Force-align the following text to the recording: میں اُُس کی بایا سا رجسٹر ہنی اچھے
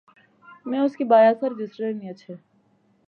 میں 0.67 0.79
اُُس 0.83 0.93
کی 0.99 1.03
بایا 1.11 1.31
سا 1.39 1.45
رجسٹر 1.49 1.83
ہنی 1.89 2.05
اچھے 2.09 2.33